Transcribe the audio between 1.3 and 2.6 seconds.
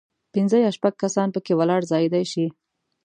په کې ولاړ ځایېدای شي.